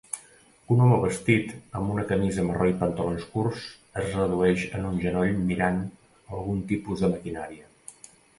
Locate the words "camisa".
2.11-2.45